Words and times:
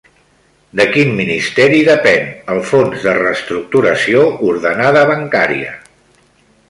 De 0.79 0.85
quin 0.93 1.11
ministeri 1.19 1.81
depèn 1.89 2.25
el 2.53 2.63
Fons 2.69 3.05
de 3.09 3.15
Reestructuració 3.19 4.25
Ordenada 4.51 5.05
Bancària? 5.13 5.77